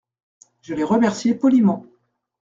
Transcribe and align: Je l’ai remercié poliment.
Je 0.63 0.73
l’ai 0.73 0.83
remercié 0.83 1.35
poliment. 1.35 1.85